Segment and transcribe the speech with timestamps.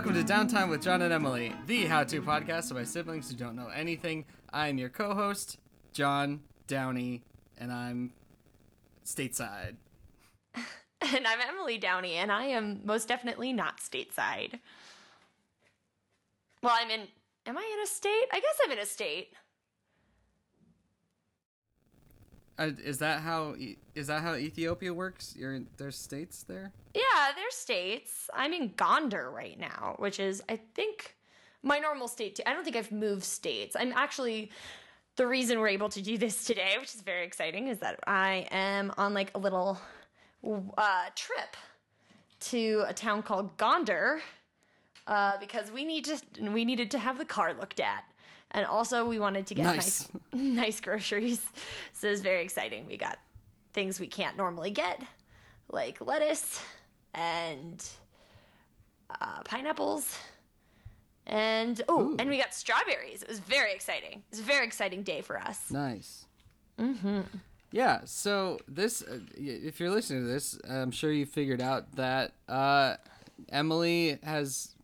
[0.00, 3.54] Welcome to Downtime with John and Emily, the how to podcast by siblings who don't
[3.54, 4.24] know anything.
[4.50, 5.58] I'm your co host,
[5.92, 7.22] John Downey,
[7.58, 8.14] and I'm
[9.04, 9.76] stateside.
[11.02, 14.58] And I'm Emily Downey, and I am most definitely not stateside.
[16.62, 17.06] Well, I'm in.
[17.44, 18.26] Am I in a state?
[18.32, 19.34] I guess I'm in a state.
[22.60, 25.34] Uh, is that how E- that how Ethiopia works?
[25.36, 26.72] You're there's states there.
[26.94, 28.28] Yeah, there's states.
[28.34, 31.16] I'm in Gondar right now, which is, I think,
[31.62, 32.36] my normal state.
[32.36, 32.42] Too.
[32.44, 33.74] I don't think I've moved states.
[33.78, 34.50] I'm actually.
[35.16, 38.46] The reason we're able to do this today, which is very exciting, is that I
[38.50, 39.78] am on like a little
[40.44, 41.56] uh, trip
[42.40, 44.20] to a town called Gondar
[45.10, 46.16] uh, because we need to
[46.50, 48.04] we needed to have the car looked at,
[48.52, 50.08] and also we wanted to get Nice.
[50.32, 51.42] nice nice groceries.
[51.92, 52.86] So it was very exciting.
[52.86, 53.18] We got
[53.74, 55.02] things we can't normally get,
[55.70, 56.62] like lettuce
[57.12, 57.86] and
[59.20, 60.16] uh, pineapples.
[61.26, 62.16] And oh, Ooh.
[62.18, 63.22] and we got strawberries.
[63.22, 64.22] It was very exciting.
[64.30, 65.70] It was a very exciting day for us.
[65.70, 66.24] Nice.
[66.78, 67.20] Mm-hmm.
[67.72, 68.00] Yeah.
[68.04, 72.96] So this, uh, if you're listening to this, I'm sure you figured out that uh,
[73.50, 74.74] Emily has,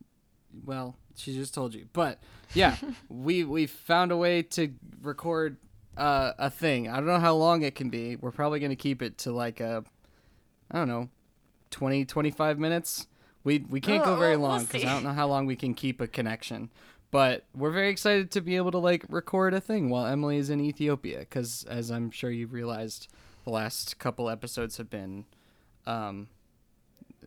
[0.65, 2.19] well, she just told you, but
[2.55, 2.77] yeah,
[3.09, 5.57] we we found a way to record
[5.97, 6.89] uh, a thing.
[6.89, 8.17] I don't know how long it can be.
[8.17, 9.85] We're probably gonna keep it to like a,
[10.71, 11.09] I don't know,
[11.71, 13.07] 20, 25 minutes.
[13.45, 14.85] We we can't go Oh, very we'll long because.
[14.85, 16.71] I don't know how long we can keep a connection.
[17.13, 20.51] But we're very excited to be able to like record a thing while Emily is
[20.51, 23.07] in Ethiopia because, as I'm sure you've realized,
[23.45, 25.25] the last couple episodes have been
[25.87, 26.27] um,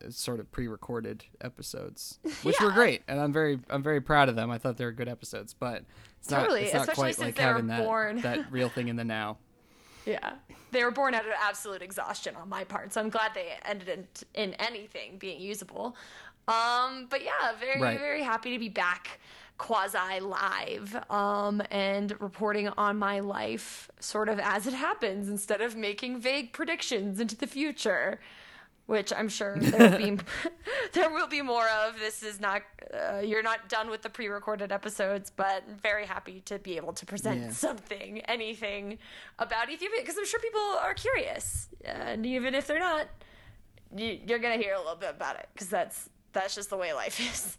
[0.10, 4.50] sort of pre-recorded episodes, which were great, and I'm very I'm very proud of them.
[4.52, 5.84] I thought they were good episodes, but
[6.20, 8.22] it's Totally, not it's not especially quite since like they were having that born.
[8.22, 9.38] that real thing in the now.
[10.06, 10.36] Yeah.
[10.72, 13.90] They were born out of absolute exhaustion on my part, so I'm glad they ended
[13.90, 15.96] in, in anything being usable.
[16.48, 18.00] Um, but yeah, very, Right.
[18.00, 19.20] very happy to be back
[19.60, 25.76] quasi live um, and reporting on my life sort of as it happens instead of
[25.76, 28.20] making vague predictions into the future.
[28.90, 30.18] Which I'm sure there will be
[30.94, 32.00] there will be more of.
[32.00, 36.58] This is not uh, you're not done with the pre-recorded episodes, but very happy to
[36.58, 37.52] be able to present Yeah.
[37.52, 38.98] something, anything
[39.38, 43.06] about Ethiopia because I'm sure people are curious, and even if they're not,
[43.96, 46.92] you, you're gonna hear a little bit about it because that's that's just the way
[46.94, 47.58] life is.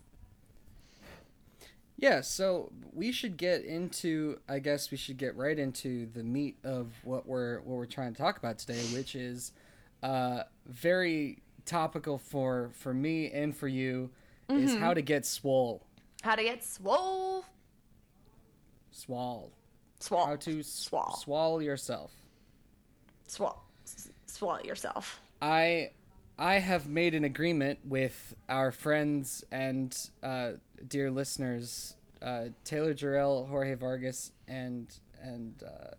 [1.96, 6.56] Yeah, so we should get into I guess we should get right into the meat
[6.64, 9.52] of what we're what we're trying to talk about today, which is
[10.02, 14.10] uh very topical for for me and for you
[14.48, 14.80] is Mm-hmm.
[14.80, 15.82] how to get swole.
[16.22, 17.44] How to get swole,
[18.90, 19.50] Swall.
[20.00, 20.88] swole, How to s-
[21.22, 22.12] swall, yourself.
[23.28, 25.20] swall, S- swallow yourself.
[25.40, 25.90] I
[26.38, 30.52] I have made an agreement with our friends and uh,
[30.88, 35.94] dear listeners, uh, Taylor Jarrell, Jorge Vargas, and and uh,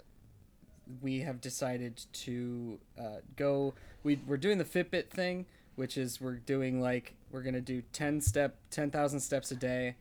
[1.02, 3.74] we have decided to uh, go.
[4.04, 8.22] We we're doing the Fitbit thing, which is we're doing like we're gonna do ten
[8.22, 9.96] step, ten thousand steps a day,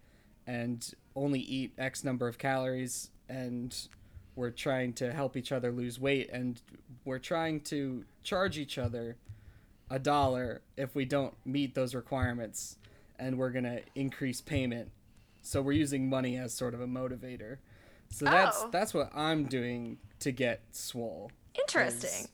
[0.47, 3.77] and only eat X number of calories, and
[4.37, 6.61] we're trying to help each other lose weight, and
[7.05, 9.17] we're trying to charge each other
[9.91, 12.77] a dollar if we don't meet those requirements.
[13.19, 14.91] And we're to increase payment.
[15.43, 17.59] So we're using money as sort of a motivator
[18.11, 18.69] so that's Oh.
[18.71, 22.27] that's what i'm doing to get swole Interesting.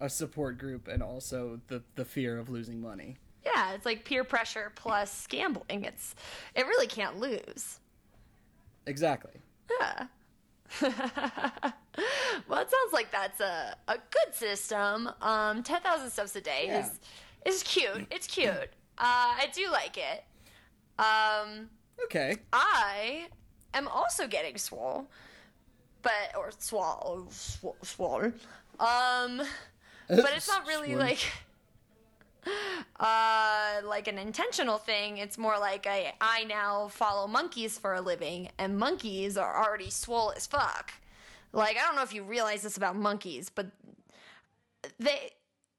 [0.00, 4.24] a support group and also the the fear of losing money Yeah, it's like peer
[4.24, 5.84] pressure plus gambling.
[5.84, 6.14] It's
[6.54, 7.80] it really can't lose.
[8.86, 9.40] exactly
[9.80, 10.06] Yeah.
[10.82, 15.08] well, it sounds like that's a, a good system.
[15.22, 16.86] Um, ten thousand steps a day Yeah.
[16.86, 17.00] is
[17.46, 18.06] is cute.
[18.10, 18.70] It's cute.
[18.98, 20.24] Uh, I do like it.
[20.98, 21.70] Um,
[22.04, 23.28] okay I
[23.74, 25.06] am also getting swole,
[26.02, 27.76] but or swall swole.
[27.82, 28.32] swole.
[28.80, 29.42] Um,
[30.08, 30.98] but it's not really Swole.
[31.00, 31.32] like
[33.00, 38.00] uh like an intentional thing it's more like I I now follow monkeys for a
[38.00, 40.92] living and monkeys are already swole as fuck
[41.52, 43.66] like I don't know if you realize this about monkeys but
[44.98, 45.32] they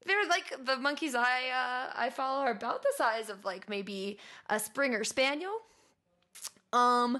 [0.05, 4.17] they're like the monkeys I uh I follow are about the size of like maybe
[4.49, 5.53] a Springer Spaniel
[6.71, 7.19] um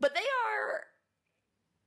[0.00, 0.84] but they are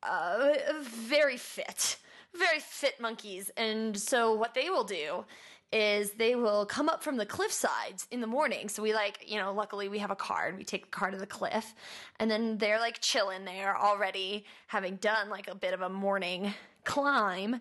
[0.03, 1.97] uh very fit.
[2.33, 3.51] Very fit monkeys.
[3.57, 5.25] And so what they will do
[5.73, 8.69] is they will come up from the cliff sides in the morning.
[8.69, 11.11] So we like you know luckily we have a car and we take the car
[11.11, 11.73] to the cliff.
[12.19, 13.45] And then they're like chilling.
[13.45, 16.53] There already having done like a bit of a morning
[16.83, 17.59] climb.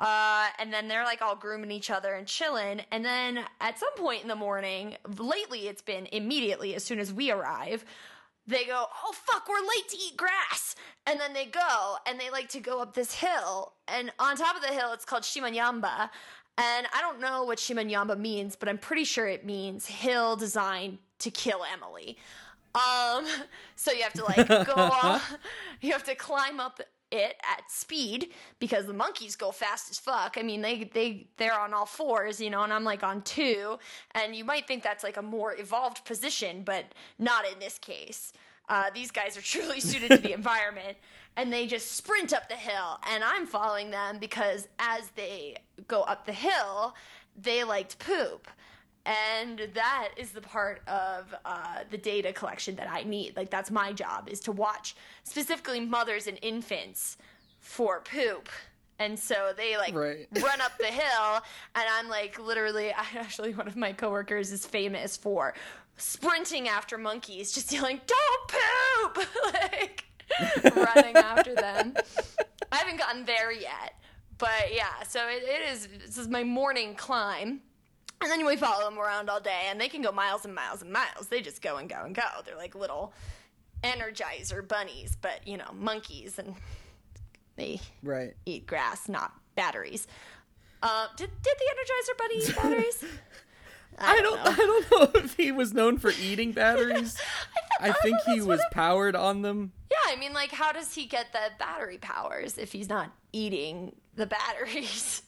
[0.00, 2.80] Uh, and then they're like all grooming each other and chilling.
[2.92, 7.12] And then at some point in the morning, lately it's been immediately as soon as
[7.12, 7.84] we arrive,
[8.48, 10.74] they go, Oh fuck, we're late to eat grass.
[11.06, 13.74] And then they go and they like to go up this hill.
[13.86, 16.10] And on top of the hill, it's called Shimanyamba.
[16.56, 20.98] And I don't know what Shimanyamba means, but I'm pretty sure it means hill designed
[21.20, 22.16] to kill Emily.
[22.74, 23.26] Um,
[23.76, 25.20] so you have to like go on,
[25.80, 26.80] you have to climb up
[27.10, 30.36] it at speed because the monkeys go fast as fuck.
[30.38, 33.78] I mean, they they they're on all fours, you know, and I'm like on two,
[34.12, 36.84] and you might think that's like a more evolved position, but
[37.18, 38.32] not in this case.
[38.68, 40.96] Uh, these guys are truly suited to the environment,
[41.36, 45.56] and they just sprint up the hill, and I'm following them because as they
[45.86, 46.94] go up the hill,
[47.40, 48.48] they like to poop
[49.08, 53.34] and that is the part of uh, the data collection that i need.
[53.36, 54.94] Like that's my job is to watch
[55.24, 57.16] specifically mothers and infants
[57.58, 58.48] for poop.
[58.98, 60.28] And so they like Right.
[60.42, 61.34] run up the hill
[61.74, 65.54] and i'm like literally I, actually one of my coworkers is famous for
[65.96, 69.26] sprinting after monkeys just yelling don't poop!
[69.70, 70.04] Like
[70.76, 71.94] running after them.
[72.70, 73.94] I haven't gotten there yet
[74.36, 77.60] but yeah so it, it is this is my morning climb
[78.20, 80.82] and then we follow them around all day, and they can go miles and miles
[80.82, 81.28] and miles.
[81.28, 82.22] They just go and go and go.
[82.44, 83.12] They're like little
[83.82, 86.54] energizer bunnies, but you know, monkeys, and
[87.56, 88.34] they Right.
[88.46, 90.06] eat grass, not batteries.
[90.82, 93.04] Uh, did did the Energizer bunny eat batteries?
[94.00, 94.36] I don't.
[94.36, 94.50] know.
[94.52, 97.16] I don't know if he was known for eating batteries.
[97.80, 99.72] I think he was powered on them.
[99.90, 103.96] Yeah, I mean, like, how does he get the battery powers if he's not eating
[104.14, 105.22] the batteries?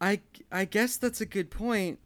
[0.00, 0.20] I
[0.52, 1.98] I guess that's a good point.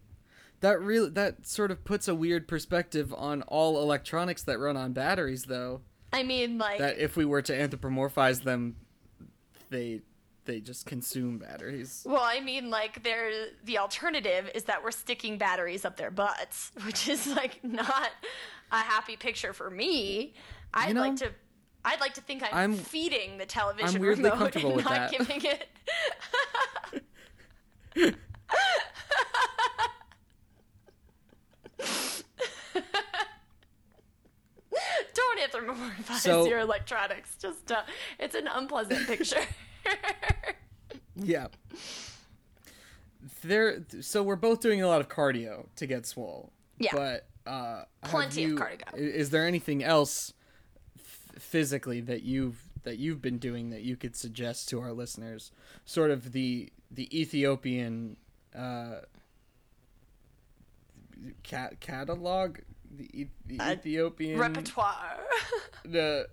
[0.61, 4.93] That really that sort of puts a weird perspective on all electronics that run on
[4.93, 5.81] batteries, though.
[6.13, 8.75] I mean, like, That if we were to anthropomorphize them,
[9.69, 10.01] they
[10.45, 12.03] they just consume batteries.
[12.05, 13.29] Well, I mean, like, there.
[13.63, 18.09] The alternative is that we're sticking batteries up their butts, which is like not
[18.71, 20.33] a happy picture for me.
[20.73, 21.29] I'd You know, like to.
[21.85, 24.85] I'd like to think I'm, I'm- feeding the television I'm weirdly remote comfortable and with
[24.85, 25.11] not that.
[25.11, 25.67] giving it.
[35.13, 37.35] Don't anthropomorphize So- your electronics.
[37.39, 37.83] Just, uh,
[38.19, 39.41] it's an unpleasant picture.
[41.15, 41.49] Yeah.
[43.43, 43.83] There.
[44.01, 46.51] So we're both doing a lot of cardio to get swole.
[46.79, 46.89] Yeah.
[46.91, 48.95] But uh, Plenty of cardio.
[48.95, 50.33] Is there anything else
[50.97, 55.51] f- physically that you've that you've been doing that you could suggest to our listeners?
[55.85, 58.17] Sort of the the Ethiopian
[58.55, 58.99] uh,
[61.43, 62.59] cat catalog.
[62.95, 65.19] The, the Uh, Ethiopian Repertoire.
[65.85, 66.27] the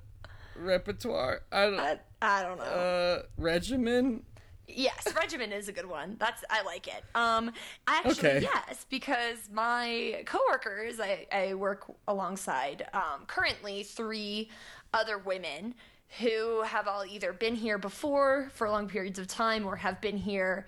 [0.54, 1.40] repertoire.
[1.50, 1.80] I don't.
[1.80, 2.64] I, I don't know.
[2.64, 4.24] Uh, regimen.
[4.68, 6.16] Yes, regimen is a good one.
[6.20, 7.02] That's I like it.
[7.16, 7.50] Um,
[7.88, 8.40] actually, Okay.
[8.42, 14.48] yes, because my coworkers, I, I work alongside um, currently three
[14.94, 15.74] other women
[16.18, 20.16] who have all either been here before for long periods of time or have been
[20.16, 20.66] here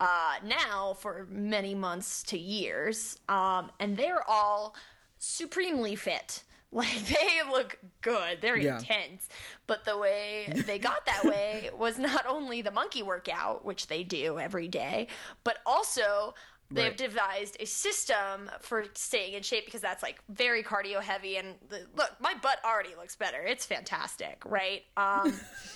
[0.00, 4.74] uh, now for many months to years, um, and they're all
[5.18, 6.42] supremely fit.
[6.74, 8.38] Like they look good.
[8.40, 8.78] They're Yeah.
[8.80, 9.28] intense.
[9.68, 14.02] But the way they got that way was not only the monkey workout, which they
[14.02, 15.06] do every day,
[15.44, 16.34] but also
[16.70, 16.96] they've Right.
[16.96, 21.86] devised a system for staying in shape because that's like very cardio heavy and the,
[21.96, 23.40] look, my butt already looks better.
[23.42, 24.82] It's fantastic, right?
[24.96, 25.32] Um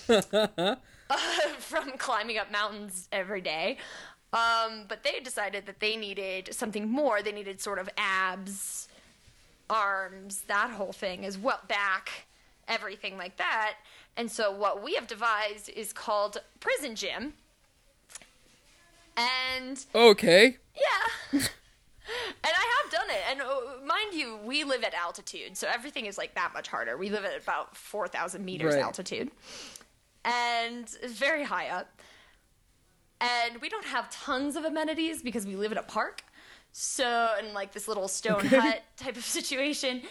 [1.59, 3.79] from climbing up mountains every day.
[4.33, 7.23] Um, but they decided that they needed something more.
[7.23, 8.89] They needed sort of abs,
[9.71, 12.27] arms, that whole thing as well, back,
[12.67, 13.77] everything like that.
[14.17, 17.35] And so what we have devised is called Prison Gym.
[19.19, 20.57] And Okay.
[20.75, 21.11] yeah.
[21.33, 21.43] and
[22.45, 23.21] I have done it.
[23.31, 26.97] And uh, mind you, we live at altitude, so everything is like that much harder.
[26.97, 28.83] We live at about 4,000 meters Right.
[28.83, 29.31] altitude.
[30.25, 32.01] And very high up.
[33.21, 36.23] And we don't have tons of amenities because we live in a park.
[36.73, 40.03] So, in like this little stone hut type of situation.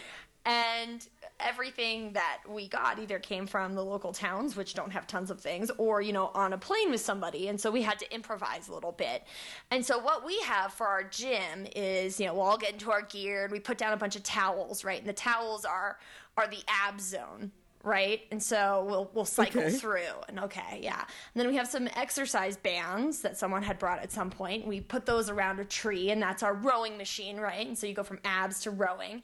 [0.44, 1.06] And
[1.40, 5.40] everything that we got either came from the local towns, which don't have tons of
[5.40, 7.48] things, or, you know, on a plane with somebody.
[7.48, 9.24] And so we had to improvise a little bit.
[9.70, 12.90] And so what we have for our gym is, you know, we'll all get into
[12.90, 14.98] our gear and we put down a bunch of towels, right?
[14.98, 15.98] And the towels are
[16.36, 17.50] are the ab zone.
[17.84, 19.70] Right, and so we'll we'll cycle Okay.
[19.70, 20.98] through, and okay, yeah.
[21.00, 24.66] And then we have some exercise bands that someone had brought at some point.
[24.66, 27.66] We put those around a tree, and that's our rowing machine, right?
[27.66, 29.22] And so you go from abs to rowing,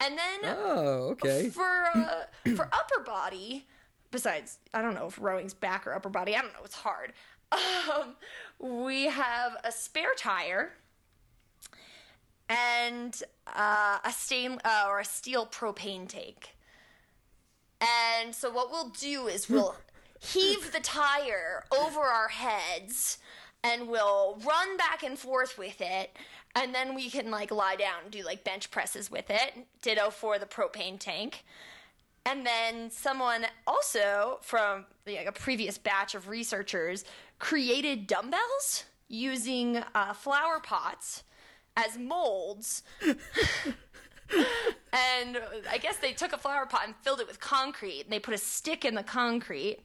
[0.00, 1.48] and then Oh, okay.
[1.48, 2.24] for uh,
[2.54, 3.66] for upper body,
[4.12, 6.36] besides I don't know if rowing's back or upper body.
[6.36, 6.60] I don't know.
[6.64, 7.12] It's hard.
[7.52, 8.14] um,
[8.60, 10.72] we have a spare tire
[12.48, 16.54] and uh, a stain uh, or a steel propane tank.
[17.80, 19.76] And so what we'll do is we'll
[20.20, 23.18] heave the tire over our heads
[23.62, 26.16] and we'll run back and forth with it
[26.54, 29.66] and then we can like lie down and do like bench presses with it.
[29.82, 31.44] Ditto for the propane tank.
[32.26, 37.04] And then someone also from like, a previous batch of researchers
[37.38, 41.22] created dumbbells using uh, flower pots
[41.76, 42.82] as molds.
[44.92, 45.38] and
[45.70, 48.02] I guess they took a flower pot and filled it with concrete.
[48.02, 49.78] And they put a stick in the concrete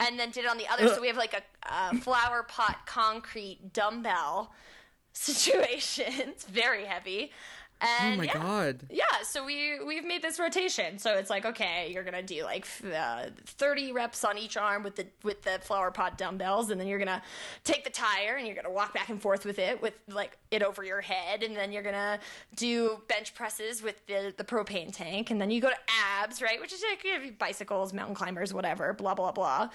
[0.00, 0.88] and then did it on the other.
[0.88, 4.52] So we have like a, a flower pot concrete dumbbell
[5.12, 6.06] situation.
[6.08, 7.32] It's very heavy.
[7.80, 8.80] And oh my yeah, god.
[8.90, 10.98] yeah, so we we've made this rotation.
[10.98, 14.96] So it's like, okay, you're gonna do like uh, 30 reps on each arm with
[14.96, 17.22] the with the flower pot dumbbells, and then you're gonna
[17.62, 20.62] take the tire and you're gonna walk back and forth with it with like it
[20.62, 22.18] over your head, and then you're gonna
[22.56, 25.76] do bench presses with the the propane tank, and then you go to
[26.20, 26.60] abs, right?
[26.60, 29.68] Which is like bicycles, mountain climbers, whatever, blah blah blah.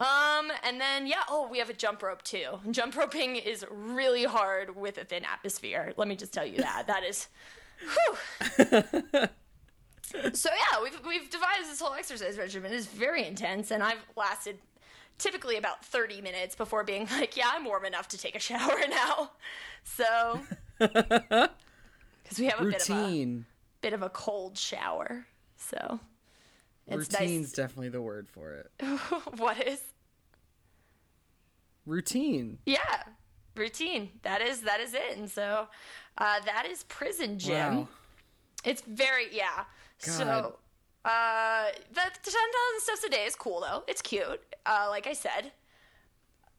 [0.00, 2.60] Um, and then yeah, oh, we have a jump rope too.
[2.70, 5.92] Jump roping is really hard with a thin atmosphere.
[5.96, 6.86] Let me just tell you that.
[6.86, 7.26] That is,
[7.80, 8.16] whew.
[10.32, 12.72] so yeah, we've we've devised this whole exercise regimen.
[12.72, 14.58] It's very intense, and I've lasted
[15.18, 18.78] typically about thirty minutes before being like, yeah, I'm warm enough to take a shower
[18.88, 19.32] now.
[19.82, 20.40] So,
[20.78, 23.44] because we have a bit of a
[23.80, 25.26] bit of a cold shower,
[25.56, 25.98] so
[26.90, 28.70] it's Routine's definitely the word for it.
[29.36, 29.82] what is?
[31.86, 32.58] Routine.
[32.66, 33.02] Yeah,
[33.56, 34.10] routine.
[34.22, 35.16] That is that is it.
[35.16, 35.68] And so
[36.16, 37.76] uh, that is prison gym.
[37.76, 37.88] Wow.
[38.64, 39.64] It's very yeah.
[40.04, 40.12] God.
[40.12, 40.58] So
[41.04, 43.84] uh, the ten thousand steps a day is cool though.
[43.86, 44.40] It's cute.
[44.66, 45.52] Uh, like I said.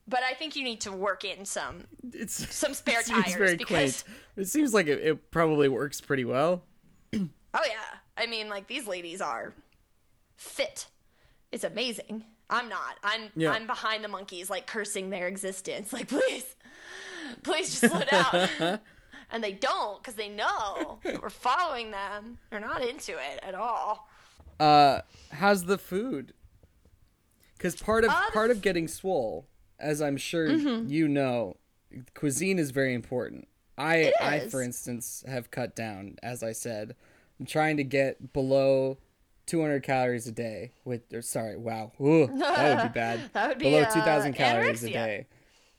[0.07, 1.83] But I think you need to work in some
[2.13, 4.03] It's some spare it tires because quaint.
[4.37, 6.63] It seems like it, it probably works pretty well.
[7.13, 7.19] oh
[7.53, 9.53] yeah, I mean like these ladies are
[10.39, 10.87] fit.
[11.51, 12.23] It's amazing.
[12.49, 12.97] I'm not.
[13.03, 13.51] I'm Yeah.
[13.51, 15.91] I'm behind the monkeys, like cursing their existence.
[15.93, 16.55] Like please,
[17.43, 18.79] please just slow down.
[19.31, 22.39] and they don't because they know we're following them.
[22.49, 24.09] They're not into it at all.
[24.59, 26.33] Uh, how's the food?
[27.57, 28.33] Because part of Uh, Mm-hmm.
[28.33, 29.47] part of getting swole,
[29.79, 31.57] as I'm sure you know,
[32.13, 33.47] cuisine is very important.
[33.77, 36.95] I I for instance have cut down, as I said.
[37.39, 38.97] I'm trying to get below
[39.49, 40.71] 200 calories a day.
[40.85, 43.19] With or, sorry, wow, Ooh, that would be bad.
[43.33, 45.27] That would be, below uh, 2,000 calories a day.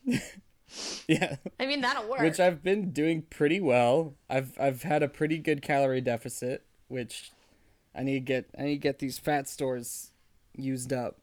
[1.09, 2.21] yeah, I mean that'll work.
[2.21, 4.15] which I've been doing pretty well.
[4.29, 7.31] I've I've had a pretty good calorie deficit, which
[7.95, 10.11] I need to get I need to get these fat stores
[10.57, 11.19] used up.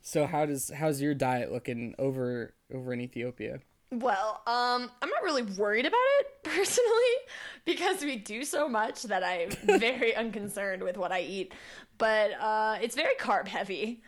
[0.00, 3.60] So how does how's your diet looking over over in Ethiopia?
[3.92, 7.14] Well, um, I'm not really worried about it personally
[7.66, 11.52] because we do so much that I'm very unconcerned with what I eat.
[11.98, 14.02] But uh, it's very carb heavy,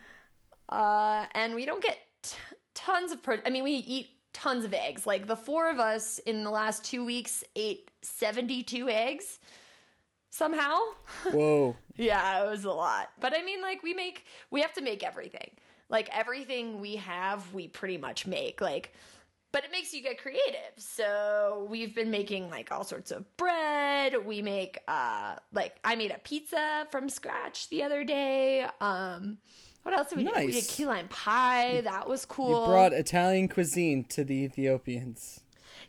[0.69, 2.35] uh, and we don't get t-
[2.73, 3.43] tons of protein.
[3.45, 5.05] I mean, we eat tons of eggs.
[5.05, 9.39] Like the four of us in the last two weeks ate 72 eggs
[10.31, 10.77] somehow.
[11.31, 11.75] Whoa.
[11.95, 13.09] Yeah, it was a lot.
[13.19, 15.51] But I mean, like, we make, we have to make everything.
[15.89, 18.59] Like, everything we have, we pretty much make.
[18.59, 18.93] Like,
[19.55, 20.73] but it makes you get creative.
[20.75, 24.25] So we've been making like all sorts of bread.
[24.25, 28.67] We make, uh, like, I made a pizza from scratch the other day.
[28.81, 29.37] Um,
[29.83, 30.31] what else did we do?
[30.35, 30.75] We did Nice.
[30.75, 31.79] key lime pie.
[31.85, 32.63] That was cool.
[32.63, 35.39] You brought Italian cuisine to the Ethiopians.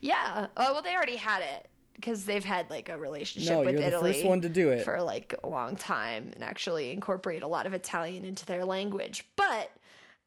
[0.00, 0.46] Yeah.
[0.56, 3.90] Oh, well, they already had it because they've had like a relationship No, with you're
[3.90, 4.84] the first one to do it.
[4.84, 9.26] for like a long time and actually incorporate a lot of Italian into their language.
[9.34, 9.72] But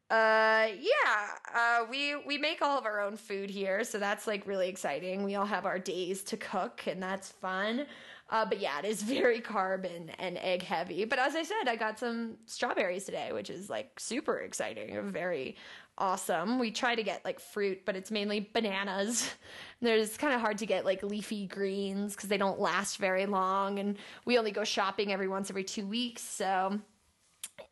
[0.09, 4.47] uh yeah, uh we we make all of our own food here, so that's like
[4.47, 5.23] really exciting.
[5.23, 7.85] We all have our days to cook and that's fun.
[8.31, 11.05] Uh, but yeah, it is very carb and, and egg heavy.
[11.05, 15.11] But as I said, I got some strawberries today, which is like super exciting.
[15.11, 15.55] Very
[15.97, 16.59] awesome.
[16.59, 19.29] We try to get like fruit, but it's mainly bananas.
[19.81, 23.79] There's kind of hard to get like leafy greens because they don't last very long,
[23.79, 26.21] and we only go shopping every once every two weeks.
[26.21, 26.79] So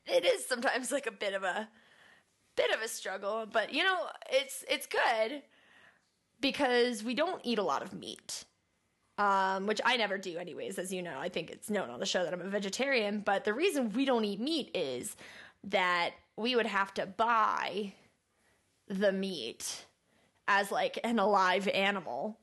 [0.05, 1.69] it is sometimes like a bit of a
[2.57, 3.97] bit of a struggle, but you know,
[4.29, 5.41] it's it's good
[6.41, 8.43] because we don't eat a lot of meat.
[9.19, 11.17] Um, which I never do anyways, as you know.
[11.17, 14.05] I think it's known on the show that I'm a vegetarian, but the reason we
[14.05, 15.15] don't eat meat is
[15.63, 17.93] that we would have to buy
[18.87, 19.87] the meat
[20.47, 22.37] as like an alive animal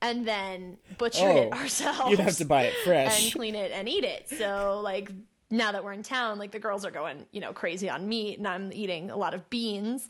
[0.00, 3.72] and then butcher it Oh, ourselves You'd have to buy it fresh and clean it
[3.72, 4.28] and eat it.
[4.28, 5.10] So like
[5.50, 8.38] now that we're in town, like the girls are going, you know, crazy on meat
[8.38, 10.08] and I'm eating a lot of beans.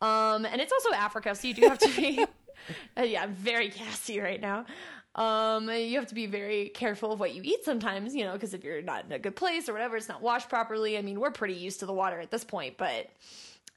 [0.00, 2.24] Um, and it's also Africa, so you do have to be.
[2.96, 4.66] uh, yeah, I'm very gassy right now.
[5.14, 8.54] Um, you have to be very careful of what you eat sometimes, you know, because
[8.54, 10.96] if you're not in a good place or whatever, it's not washed properly.
[10.96, 13.10] I mean, we're pretty used to the water at this point, but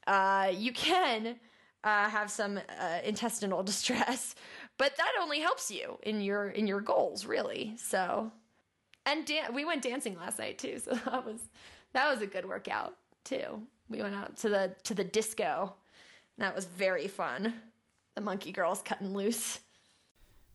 [0.06, 1.36] uh, you can
[1.82, 4.36] uh, have some uh, intestinal distress,
[4.78, 7.74] but that only helps you in your in your goals, really.
[7.76, 8.30] So,
[9.06, 11.40] and dan- we went dancing last night too, so that was
[11.92, 13.62] that was a good workout too.
[13.88, 15.74] We went out to the to the disco.
[16.38, 17.54] That was very fun.
[18.14, 19.60] The monkey girls cutting loose.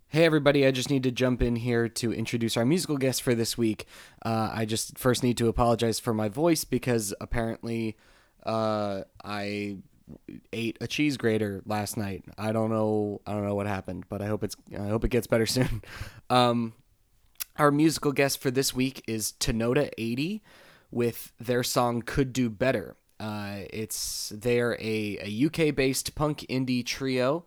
[0.10, 3.36] Hey, everybody, I just need to jump in here to introduce our musical guest for
[3.36, 3.86] this week.
[4.24, 7.98] Uh, I just first need to apologize for my voice because apparently
[8.46, 9.78] uh, I
[10.54, 12.24] ate a cheese grater last night.
[12.38, 13.22] I don't know.
[13.28, 14.56] I don't know what happened, but I hope it's.
[14.74, 15.82] I hope it gets better soon.
[16.30, 16.74] Um,
[17.58, 20.44] our musical guest for this week is Tenoda eighty
[20.92, 26.86] with their song "Could Do Better." Uh, it's they're a, a UK based punk indie
[26.86, 27.46] trio.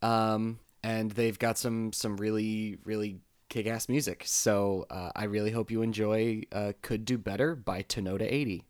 [0.00, 4.22] Um, and they've got some some really really kick-ass music.
[4.26, 8.64] So uh, I really hope you enjoy uh, "Could Do Better" by Tenoda 80.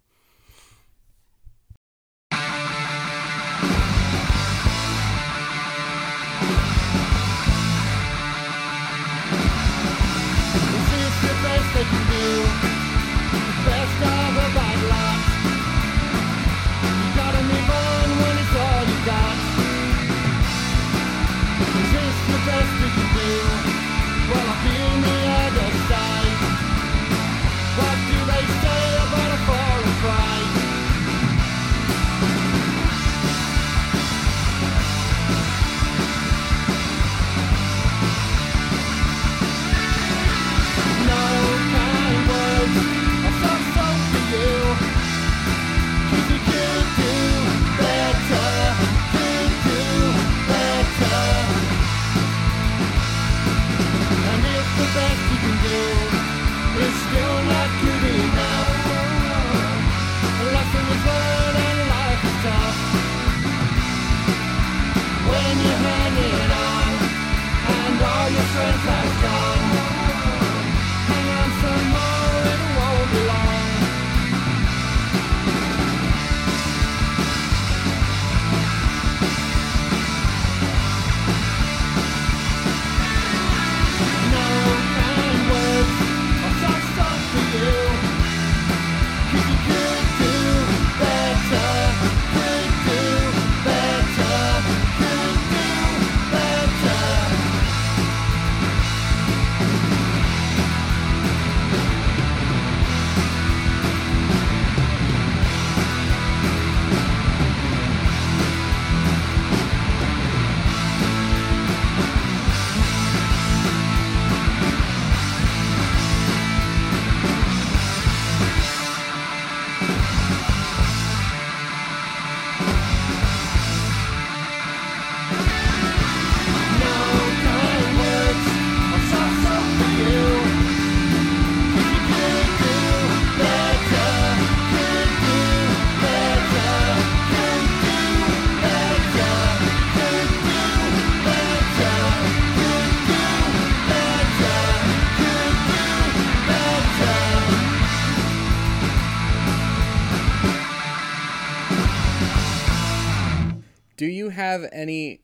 [153.99, 155.23] Do you have any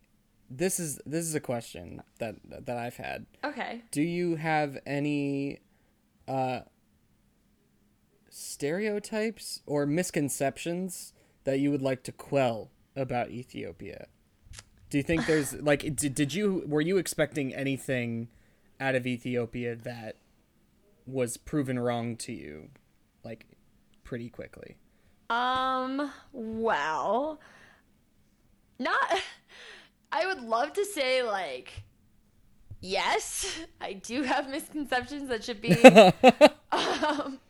[0.50, 3.26] this is this is a question that that I've had.
[3.42, 3.82] Okay.
[3.90, 5.60] Do you have any
[6.28, 6.60] uh
[8.28, 11.12] stereotypes or misconceptions
[11.44, 14.08] that you would like to quell about Ethiopia?
[14.90, 18.28] Do you think there's like did, did you were you expecting anything
[18.80, 20.16] out of Ethiopia that
[21.06, 22.70] was proven wrong to you
[23.24, 23.46] like
[24.02, 24.76] pretty quickly?
[25.30, 27.40] Um, well,
[28.78, 29.20] not
[30.12, 31.84] I would love to say like
[32.84, 35.72] yes, I do have misconceptions that should be
[36.72, 37.40] um,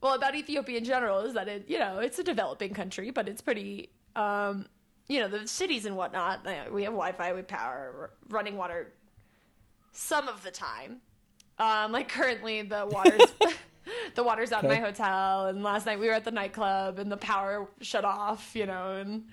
[0.00, 3.28] well about Ethiopia in general is that it you know it's a developing country, but
[3.28, 4.66] it's pretty um,
[5.08, 6.44] you know the cities and whatnot.
[6.72, 8.92] We have Wi-Fi, we have power, running water,
[9.92, 11.00] some of the time.
[11.58, 13.20] Um, like currently the water's
[14.14, 17.12] the water's out in my hotel, and last night we were at the nightclub and
[17.12, 18.52] the power shut off.
[18.54, 19.24] You know, and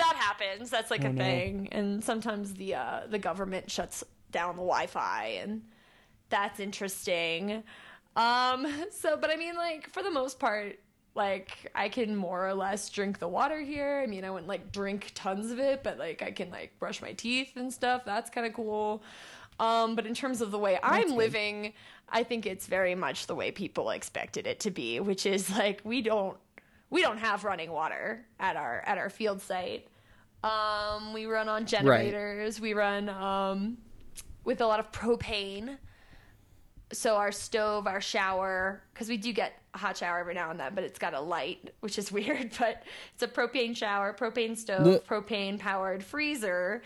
[0.00, 0.70] that happens.
[0.70, 1.68] That's like Oh, a thing.
[1.72, 5.62] And sometimes the uh, the government shuts down the Wi-Fi, and
[6.28, 7.62] that's interesting.
[8.16, 10.78] Um, so, but I mean, like for the most part,
[11.14, 14.00] Like I can more or less drink the water here.
[14.02, 17.02] I mean, I wouldn't like drink tons of it, but like I can like brush
[17.02, 18.04] my teeth and stuff.
[18.04, 19.02] That's kind of cool.
[19.58, 21.74] Um, but in terms of the way I'm living,
[22.08, 25.80] I think it's very much the way people expected it to be, which is like
[25.84, 26.36] we don't
[26.90, 29.88] we don't have running water at our at our field site.
[30.42, 32.60] Um, we run on generators.
[32.60, 33.78] We run um,
[34.44, 35.76] with a lot of propane.
[36.92, 40.58] So our stove, our shower, because we do get a hot shower every now and
[40.58, 42.50] then, but it's got a light, which is weird.
[42.58, 42.82] But
[43.14, 46.82] it's a propane shower, propane stove, The- propane powered freezer,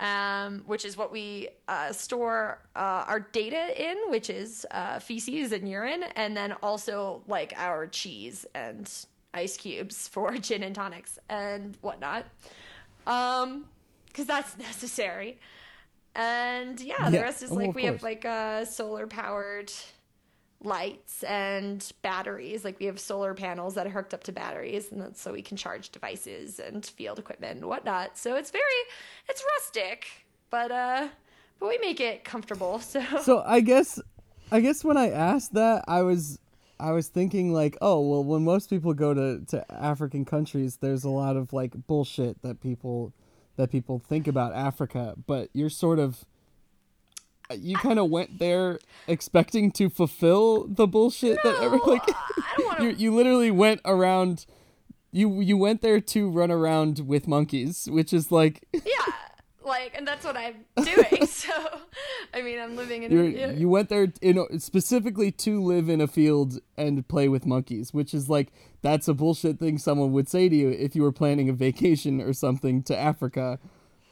[0.00, 5.52] um, which is what we uh, store uh, our data in, which is uh, feces
[5.52, 8.90] and urine, and then also like our cheese and
[9.32, 12.24] ice cubes for gin and tonics and whatnot,
[13.06, 13.66] um,
[14.06, 15.38] because that's necessary.
[16.14, 19.70] And yeah, the rest is Oh, like we have like uh, solar powered
[20.62, 22.64] lights and batteries.
[22.64, 25.42] Like we have solar panels that are hooked up to batteries, and that's so we
[25.42, 28.16] can charge devices and field equipment and whatnot.
[28.16, 28.62] So it's very,
[29.28, 30.06] it's rustic,
[30.50, 31.08] but uh,
[31.60, 32.78] but we make it comfortable.
[32.82, 34.00] So, So I guess,
[34.50, 36.38] I guess when I asked that, I was,
[36.78, 41.04] I was thinking like, oh well, when most people go to to African countries, there's
[41.04, 43.12] a lot of like bullshit that people,
[43.56, 46.24] that people think about Africa, but you're sort of.
[47.56, 52.02] You kind of went there expecting to fulfill the bullshit that ever like
[52.58, 54.46] want you you literally went around
[55.12, 58.80] you you went there to run around with monkeys, which is like Yeah,
[59.66, 61.26] like, and that's what I'm doing.
[61.26, 61.52] so,
[62.32, 63.32] I mean, I'm living in.
[63.34, 63.50] Yeah.
[63.50, 68.14] you went there in specifically to live in a field and play with monkeys, which
[68.14, 68.52] is like
[68.82, 72.20] that's a bullshit thing someone would say to you if you were planning a vacation
[72.20, 73.58] or something to Africa,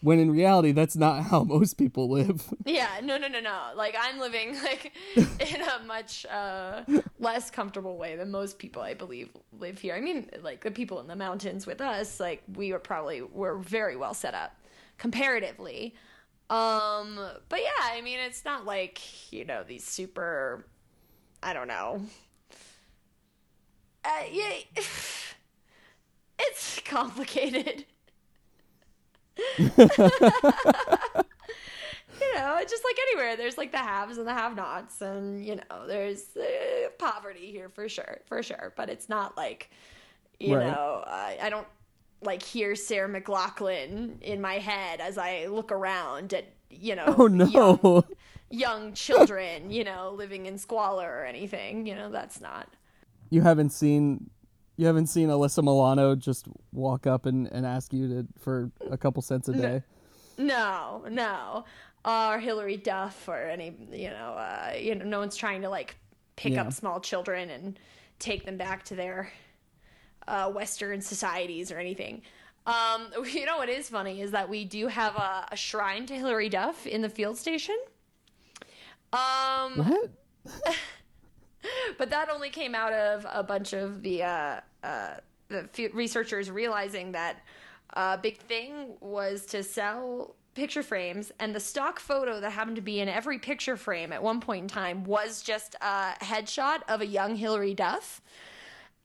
[0.00, 2.52] when in reality that's not how most people live.
[2.66, 3.70] Yeah, no, no, no, no.
[3.76, 6.82] Like I'm living like in a much uh,
[7.18, 9.94] less comfortable way than most people, I believe, live here.
[9.94, 13.58] I mean, like the people in the mountains with us, like we were probably were
[13.58, 14.56] very well set up
[14.98, 15.94] comparatively.
[16.50, 19.00] Um, but yeah, I mean, it's not like
[19.32, 20.66] you know these super,
[21.42, 22.02] I don't know.
[24.04, 24.52] Uh, yeah,
[26.38, 27.86] it's complicated.
[32.20, 33.36] you know, it's just like anywhere.
[33.36, 37.88] There's like the haves and the have-nots, and you know, there's uh, poverty here for
[37.88, 38.72] sure, for sure.
[38.76, 39.70] But it's not like,
[40.40, 40.58] you Right.
[40.58, 41.66] know, I, I don't
[42.24, 47.26] like hear Sarah McLachlan in my head as I look around at you know, Oh
[47.28, 47.44] no.
[47.46, 48.04] young,
[48.50, 51.86] young children, you know, living in squalor or anything.
[51.86, 52.68] You know, that's not.
[53.30, 54.30] You haven't seen
[54.76, 58.98] you haven't seen Alyssa Milano just walk up and, and ask you to for a
[58.98, 59.82] couple cents a day.
[60.36, 61.64] No, no.
[62.04, 65.96] Or Hilary Duff or any, you know, uh, you know, no one's trying to like
[66.36, 66.62] pick Yeah.
[66.62, 67.78] up small children and
[68.18, 69.32] take them back to their
[70.28, 72.22] uh, Western societies or anything.
[72.66, 76.14] Um, you know what is funny is that we do have a, a shrine to
[76.14, 77.76] Hilary Duff in the field station.
[79.12, 80.10] Um, What?
[81.98, 85.14] but that only came out of a bunch of the uh, uh,
[85.48, 87.42] the f- researchers realizing that
[87.90, 92.82] a big thing was to sell picture frames, and the stock photo that happened to
[92.82, 97.00] be in every picture frame at one point in time was just a headshot of
[97.00, 98.20] a young Hillary Duff.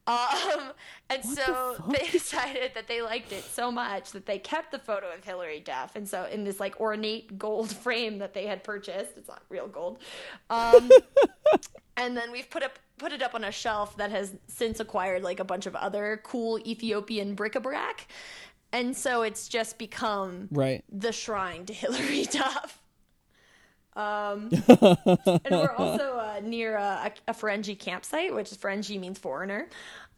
[0.10, 0.72] Um,
[1.10, 5.12] and so they decided that they liked it so much that they kept the photo
[5.14, 5.96] of Hilary Duff.
[5.96, 9.68] And so in this like ornate gold frame that they had purchased, it's not real
[9.68, 10.00] gold.
[10.50, 10.90] Um,
[11.98, 15.24] and then we've put up put it up on a shelf that has since acquired
[15.24, 18.08] like a bunch of other cool Ethiopian bric-a-brac.
[18.74, 20.84] And so it's just become Right.
[20.92, 22.79] the shrine to Hilary Duff.
[24.00, 29.68] Um, and we're also uh, near a, a Ferengi campsite, which is Ferengi means foreigner.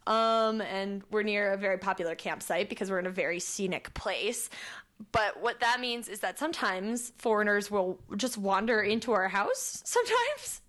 [0.06, 4.50] Um, and we're near a very popular campsite because we're in a very scenic place.
[5.10, 9.82] But what that means is that sometimes foreigners will just wander into our house.
[9.84, 10.60] Sometimes,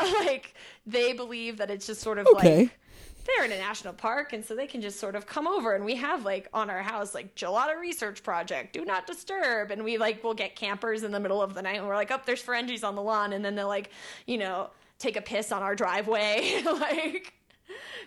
[0.26, 2.62] like they believe that it's just sort of Okay.
[2.62, 2.78] like
[3.26, 5.84] they're in a national park and so they can just sort of come over and
[5.84, 9.98] we have like on our house like gelada research project do not disturb and we
[9.98, 12.42] like will get campers in the middle of the night and we're like oh there's
[12.42, 13.90] ferengis on the lawn and then they'll like
[14.26, 17.32] you know take a piss on our driveway like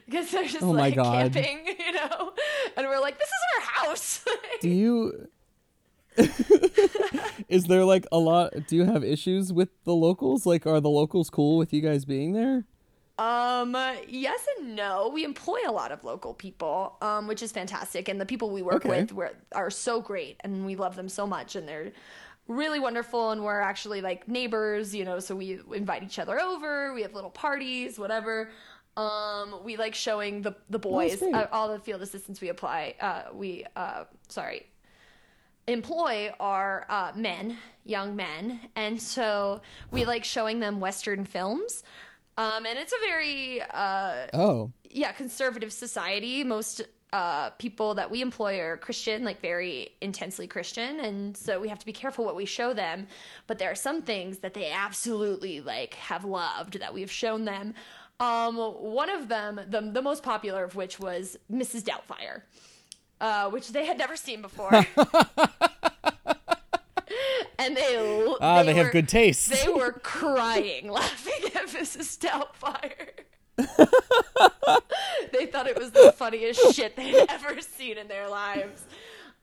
[0.05, 1.33] because they're just Oh my like God.
[1.33, 2.33] camping you know
[2.77, 4.25] and we're like this is our house
[4.61, 5.27] Do you
[7.47, 10.45] Is there like a lot do you have issues with the locals?
[10.45, 12.65] Like are the locals cool with you guys being there?
[13.19, 13.75] Um,
[14.07, 15.09] yes and no.
[15.13, 18.61] We employ a lot of local people, um, which is fantastic, and the people we
[18.61, 19.01] work Okay.
[19.01, 21.91] with were, are so great, and we love them so much, and they're
[22.47, 25.19] really wonderful, and we're actually like neighbors, you know.
[25.19, 26.93] So we invite each other over.
[26.93, 28.51] We have little parties, whatever.
[28.95, 32.95] Um, we like showing the the boys uh, all the field assistants we apply.
[33.01, 34.65] Uh, we uh, sorry,
[35.67, 41.83] employ are uh, men, young men, and so we like showing them Western films.
[42.39, 46.43] Um, and it's a very uh, Oh, yeah conservative society.
[46.43, 50.99] Most uh, people that we employ are christian like very intensely christian.
[51.01, 53.07] And so we have to be careful what we show them.
[53.47, 57.73] But there are some things that they absolutely like have loved that we've shown them.
[58.19, 62.41] Um, one of them the, the most popular of which was mrs doubtfire
[63.21, 64.71] uh, which they had never seen before.
[67.61, 67.97] And they
[68.39, 69.49] ah, they, have were- good taste.
[69.49, 71.28] they were crying laughing
[71.73, 72.17] Mrs.
[72.19, 73.09] Doubtfire.
[75.33, 78.85] they thought it was the funniest shit they'd ever seen in their lives.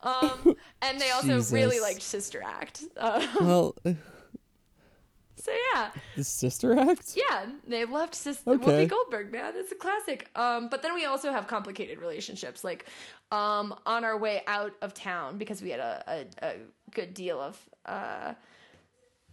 [0.01, 2.83] Um, and they also really liked Sister Act.
[2.95, 3.75] Uh, well,
[5.35, 7.15] so yeah, the sister act.
[7.15, 8.85] yeah, they loved Sister Okay.
[8.85, 9.31] Whoopi Goldberg.
[9.31, 10.29] Man, it's a classic.
[10.35, 12.63] Um, but then we also have complicated relationships.
[12.63, 12.85] Like
[13.31, 16.53] um, on our way out of town because we had a, a, a
[16.91, 18.33] good deal of uh,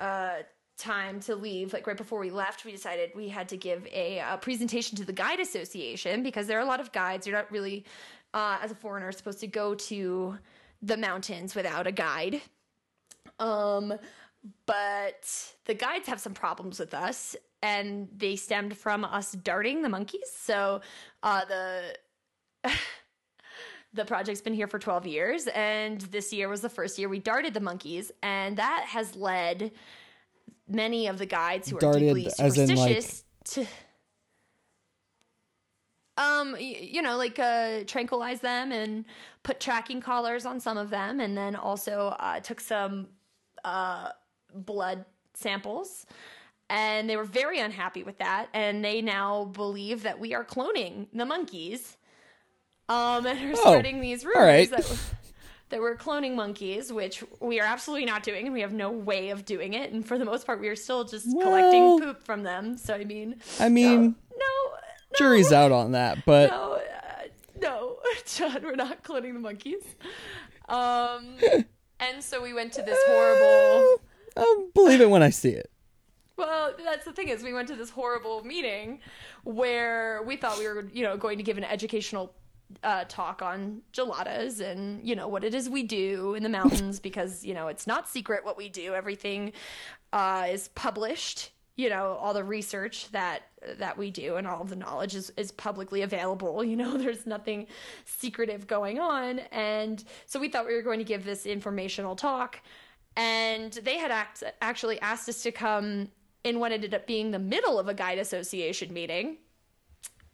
[0.00, 0.37] uh,
[0.76, 1.72] time to leave.
[1.72, 5.04] Like right before we left, we decided we had to give a, uh presentation to
[5.04, 7.26] the Guide Association because there are a lot of guides.
[7.26, 7.84] You're not really,
[8.32, 10.38] uh, as a foreigner, supposed to go to
[10.82, 12.42] the mountains without a guide.
[13.38, 13.94] Um,
[14.66, 19.88] but the guides have some problems with us, and they stemmed from us darting the
[19.88, 20.30] monkeys.
[20.37, 20.82] So
[21.22, 21.96] uh, the
[23.94, 27.18] the project's been here for 12 years, and this year was the first year we
[27.18, 29.72] darted the monkeys, and that has led
[30.68, 33.66] many of the guides who are Darted deeply as in, like- superstitious to
[36.16, 39.04] um you know like uh tranquilize them and
[39.42, 43.09] put tracking collars on some of them and then also uh took some
[43.64, 44.11] uh
[44.54, 45.04] blood
[45.35, 46.07] samples
[46.70, 51.09] and they were very unhappy with that and they now believe that we are cloning
[51.12, 51.96] the monkeys
[52.88, 54.70] um and are starting these rumors right.
[54.70, 55.00] that
[55.70, 59.31] that we're cloning monkeys which we are absolutely not doing and we have no way
[59.31, 62.22] of doing it and for the most part we are still just Well- collecting poop
[62.24, 66.74] from them so i mean I mean, no, no jury's out on that, but no,
[66.74, 66.81] uh,
[67.61, 67.96] no,
[68.27, 69.83] John, we're not cloning the monkeys.
[70.68, 71.37] Um,
[72.00, 74.03] and so we went to this horrible.
[74.37, 75.70] I'll believe it when I see it.
[76.37, 79.00] Well, that's the thing is, we went to this horrible meeting
[79.44, 82.35] where we thought we were, you know, going to give an educational
[82.83, 87.00] uh, talk on geladas and you know what it is we do in the mountains
[87.09, 88.94] because you know it's not secret what we do.
[88.94, 89.53] Everything
[90.12, 91.50] uh, is published.
[91.77, 93.42] You know all the research that
[93.79, 96.62] that we do and all of the knowledge is, is publicly available.
[96.62, 97.66] You know there's nothing
[98.05, 102.61] secretive going on, and so we thought we were going to give this informational talk
[103.16, 106.09] and they had act- actually asked us to come
[106.42, 109.38] in what ended up being the middle of a guide association meeting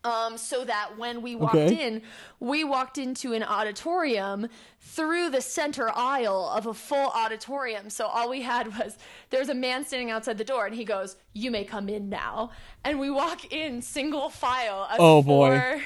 [0.05, 1.87] um, so that when we walked Okay.
[1.87, 2.03] in,
[2.39, 4.49] we walked into an auditorium
[4.81, 7.91] through the center aisle of a full auditorium.
[7.91, 8.97] So all we had was
[9.31, 12.51] there's a man standing outside the door, and he goes, "You may come in now."
[12.85, 15.49] And we walk in single file as Oh, boy.
[15.49, 15.83] four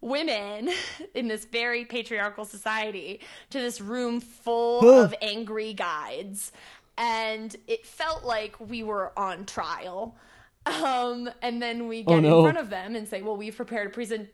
[0.00, 0.70] women
[1.14, 6.50] in this very patriarchal society to this room full of angry guides,
[6.98, 10.16] and it felt like we were on trial.
[10.66, 12.38] Um, and then we get Oh, no.
[12.38, 14.30] in front of them and say, "Well, we've prepared a present,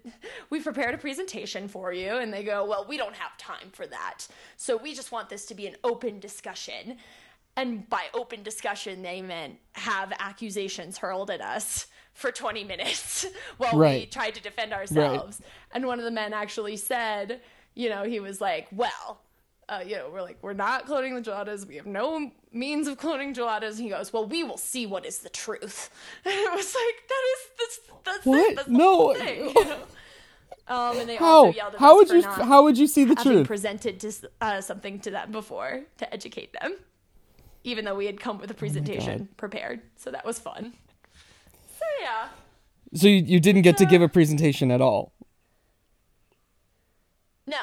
[0.49, 3.87] we've prepared a presentation for you." And they go, "Well, we don't have time for
[3.88, 6.99] that, so we just want this to be an open discussion."
[7.57, 13.27] And by open discussion, they meant have accusations hurled at us for 20 minutes
[13.59, 15.43] while we tried to defend ourselves.
[15.73, 17.40] And one of the men actually said,
[17.75, 19.21] you know, he was like, "Well."
[19.71, 21.65] Uh, you know, we're like, we're not cloning the geladas.
[21.65, 23.77] We have no means of cloning geladas.
[23.77, 25.91] And he goes, well, we will see what is the truth.
[26.25, 28.51] And it was like, that is, that's, that's What?
[28.51, 28.57] it.
[28.57, 29.15] That's the No.
[29.15, 29.83] thing, you know?
[30.67, 31.47] Um, and they How?
[31.47, 32.23] also yelled at How us would for you?
[32.23, 33.47] not How would you see the truth?
[33.47, 36.75] presented to, uh, something to them before to educate them,
[37.63, 39.83] even though we had come Oh with a presentation prepared.
[39.97, 40.75] So that was fun.
[41.79, 42.29] So yeah.
[42.95, 45.13] So you, you didn't get to give a presentation at all.
[47.47, 47.63] No,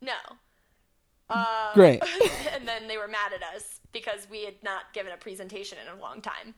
[0.00, 0.12] no.
[1.34, 2.02] Uh, Great.
[2.54, 5.98] and then they were mad at us because we had not given a presentation in
[5.98, 6.54] a long time,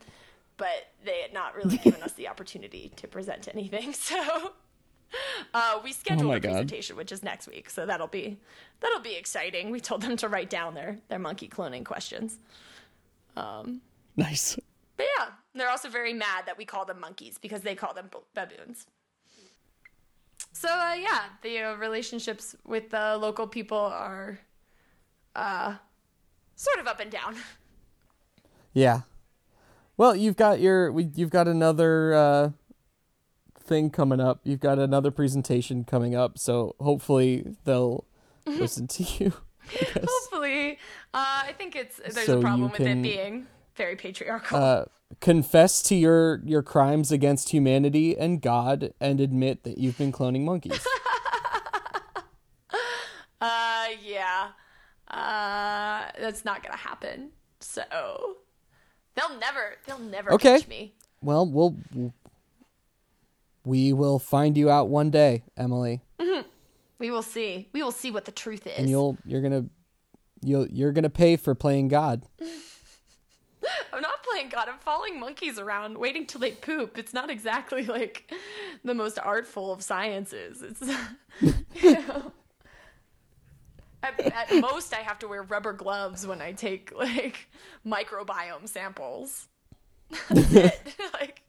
[0.57, 3.93] but they had not really given us the opportunity to present anything.
[4.03, 4.53] So
[5.53, 6.51] uh, we scheduled Oh a God.
[6.51, 7.69] presentation, which is next week.
[7.69, 8.37] So that'll be
[8.81, 9.71] that'll be exciting.
[9.71, 12.39] We told them to write down their their monkey cloning questions.
[14.17, 14.57] Nice.
[14.97, 18.09] But yeah, they're also very mad that we call them monkeys because they call them
[18.33, 18.87] baboons.
[20.53, 24.39] So uh, yeah, the uh, relationships with the local people are
[25.37, 25.75] uh,
[26.55, 27.35] sort of up and down.
[28.73, 29.01] Yeah.
[29.95, 32.49] Well, you've got your we- you've got another uh,
[33.59, 34.41] thing coming up.
[34.43, 38.05] You've got another presentation coming up, so hopefully they'll
[38.45, 39.33] listen to you.
[39.95, 40.77] Hopefully,
[41.13, 44.57] uh, I think it's there's So a problem with can, it being very patriarchal.
[44.57, 44.85] Uh,
[45.21, 50.43] confess to your your crimes against humanity and God, and admit that you've been cloning
[50.45, 50.85] monkeys.
[53.41, 54.49] Uh, yeah.
[55.09, 57.29] Uh, that's not gonna happen.
[57.59, 57.81] So
[59.15, 60.59] they'll never, they'll never Okay.
[60.59, 60.93] catch me.
[61.21, 61.75] well, we'll
[63.65, 66.01] we will find you out one day, Emily,
[66.99, 67.67] We will see.
[67.73, 68.77] We will see what the truth is.
[68.77, 69.65] and you'll you're gonna
[70.41, 72.23] you'll you're gonna pay for playing God.
[73.93, 74.67] I'm not playing God.
[74.69, 76.97] I'm following monkeys around, waiting till they poop.
[76.97, 78.31] It's not exactly like
[78.83, 80.61] the most artful of sciences.
[80.61, 80.81] It's,
[81.83, 82.31] you know.
[84.03, 87.49] At, at most, I have to wear rubber gloves when I take like
[87.85, 89.47] microbiome samples.
[90.29, 90.95] That's it.
[91.13, 91.41] like,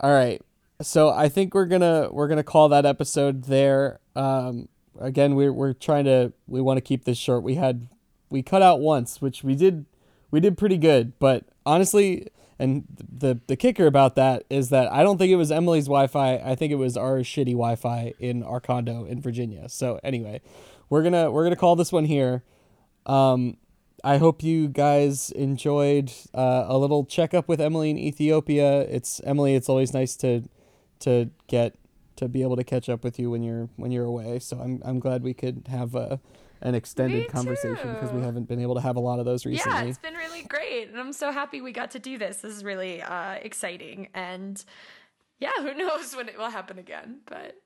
[0.00, 0.42] All right.
[0.80, 4.00] So I think we're gonna we're gonna call that episode there.
[4.16, 4.68] Um,
[5.00, 7.42] again, we're we're trying to we want to keep this short.
[7.42, 7.88] We had
[8.30, 9.86] we cut out once, which we did
[10.32, 12.26] we did pretty good, but honestly,
[12.58, 16.36] and the the kicker about that is that I don't think it was Emily's Wi-Fi.
[16.36, 19.68] I think it was our shitty Wi-Fi in our condo in Virginia.
[19.68, 20.40] So anyway,
[20.92, 22.42] we're gonna we're gonna call this one here.
[23.06, 23.56] Um,
[24.04, 28.80] I hope you guys enjoyed uh, a little checkup with Emily in Ethiopia.
[28.82, 29.54] It's Emily.
[29.54, 30.42] It's always nice to
[30.98, 31.78] to get
[32.16, 34.38] to be able to catch up with you when you're when you're away.
[34.38, 36.20] So I'm I'm glad we could have a
[36.60, 39.78] an extended conversation because we haven't been able to have a lot of those recently.
[39.78, 42.42] yeah, it's been really great, and I'm so happy we got to do this.
[42.42, 44.62] This is really uh, exciting, and
[45.40, 47.56] yeah, who knows when it will happen again, but.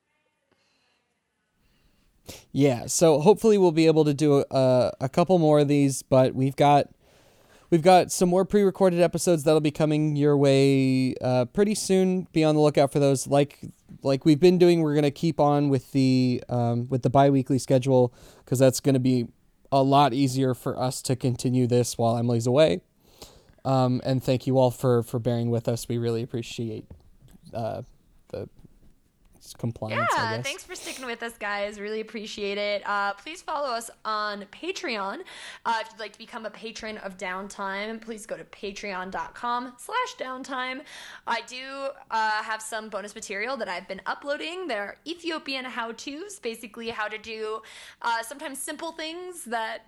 [2.53, 6.35] Yeah, so hopefully we'll be able to do a, a couple more of these, but
[6.35, 6.89] we've got
[7.71, 12.27] we've got some more pre-recorded episodes that'll be coming your way uh, pretty soon.
[12.33, 13.27] Be on the lookout for those.
[13.27, 13.61] Like
[14.03, 18.12] like we've been doing, we're gonna keep on with the um, with the bi-weekly schedule
[18.45, 19.29] because that's gonna be
[19.73, 22.81] a lot easier for us to continue this while Emily's away.
[23.65, 25.89] Um, and thank you all for for bearing with us.
[25.89, 26.87] We really appreciate
[27.53, 27.83] uh,
[28.29, 28.49] the
[29.55, 30.09] compliance.
[30.15, 31.81] Yeah, thanks for sticking with us, guys.
[31.81, 32.83] Really appreciate it.
[32.87, 35.21] Uh, please follow us on Patreon.
[35.65, 40.15] Uh, if you'd like to become a patron of Downtime, please go to patreon.com slash
[40.19, 40.81] downtime.
[41.27, 44.67] I do uh, have some bonus material that I've been uploading.
[44.67, 47.61] There are Ethiopian how-tos, basically how to do
[48.03, 49.87] uh, sometimes simple things that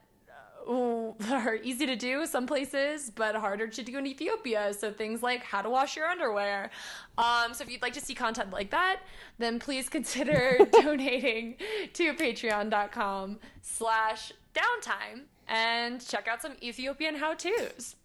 [1.30, 4.74] are easy to do some places, but harder to do in Ethiopia.
[4.74, 6.70] So things like how to wash your underwear.
[7.16, 9.00] Um, so if you'd like to see content like that,
[9.38, 11.56] then please consider donating
[11.94, 17.96] to patreon.com slash downtime and check out some Ethiopian how-tos.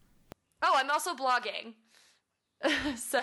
[0.62, 1.74] Oh, I'm also blogging.
[2.96, 3.20] so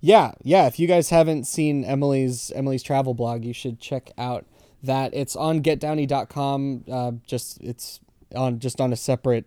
[0.00, 0.66] Yeah, yeah.
[0.68, 4.46] If you guys haven't seen Emily's Emily's travel blog, you should check out
[4.82, 5.14] that.
[5.14, 6.84] It's on getdowny.com.
[6.90, 8.00] Uh, just it's
[8.34, 9.46] on just on a separate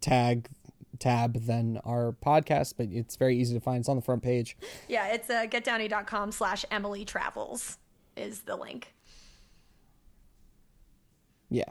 [0.00, 0.48] tag
[0.98, 3.80] tab than our podcast, but it's very easy to find.
[3.80, 4.56] It's on the front page.
[4.88, 7.78] yeah, it's uh, getdowny.com slash Emily Travels
[8.16, 8.94] is the link.
[11.50, 11.64] Yeah.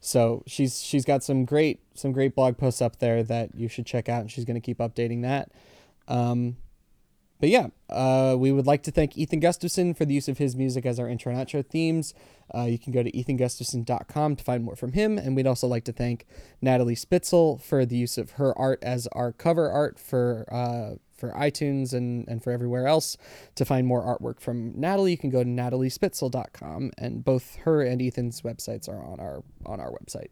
[0.00, 3.86] So she's she's got some great some great blog posts up there that you should
[3.86, 5.52] check out, and she's going to keep updating that.
[6.08, 6.56] Um,
[7.42, 10.54] but yeah, uh, we would like to thank Ethan Gustafson for the use of his
[10.54, 12.14] music as our intro and outro themes.
[12.54, 15.18] Uh, you can go to ethangustafson.com to find more from him.
[15.18, 16.24] And we'd also like to thank
[16.60, 21.32] Natalie Spitzel for the use of her art as our cover art for uh, for
[21.32, 23.16] iTunes and, and for everywhere else.
[23.56, 26.92] To find more artwork from Natalie, you can go to nataliespitzel.com.
[26.96, 30.28] And both her and Ethan's websites are on our on our website.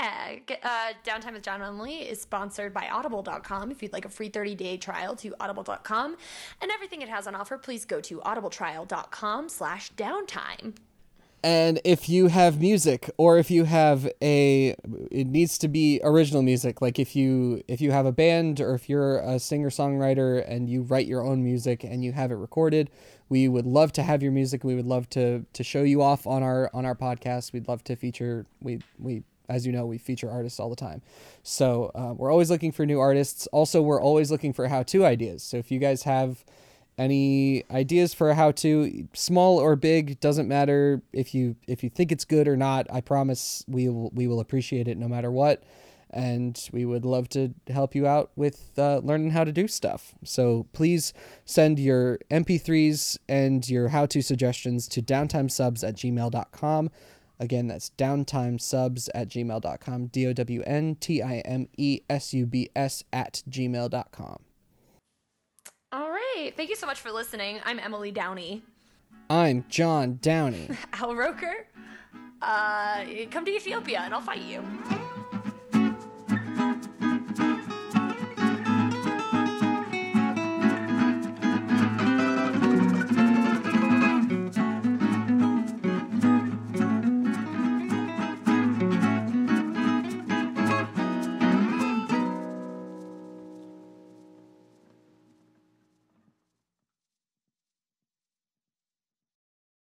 [0.00, 3.70] Yeah, uh, Downtime with John Emily is sponsored by Audible.com.
[3.70, 6.16] If you'd like a free 30-day trial to Audible.com
[6.62, 10.76] and everything it has on offer, please go to audibletrial.com slash downtime.
[11.42, 14.74] And if you have music or if you have a
[15.10, 18.74] it needs to be original music like if you if you have a band or
[18.74, 22.90] if you're a singer-songwriter and you write your own music and you have it recorded,
[23.30, 24.64] we would love to have your music.
[24.64, 27.54] We would love to to show you off on our on our podcast.
[27.54, 31.02] We'd love to feature we we as you know, we feature artists all the time.
[31.42, 33.46] So uh, we're always looking for new artists.
[33.48, 35.42] Also, we're always looking for how-to ideas.
[35.42, 36.44] So if you guys have
[36.96, 42.12] any ideas for how to small or big doesn't matter if you if you think
[42.12, 45.62] it's good or not i promise we will we will appreciate it no matter what
[46.10, 50.14] and we would love to help you out with uh, learning how to do stuff
[50.24, 51.14] so please
[51.46, 56.90] send your mp3s and your how-to suggestions to downtimesubs at gmail.com
[57.40, 64.36] again that's downtimesubs at gmail.com d-o-w-n-t-i-m-e-s-u-b-s at gmail.com
[65.92, 66.52] All right.
[66.56, 67.58] thank you so much for listening.
[67.64, 68.62] I'm Emily Downey.
[69.28, 70.68] I'm John Downey.
[70.94, 71.66] Al Roker.
[72.42, 74.62] Uh, come to Ethiopia and I'll fight you.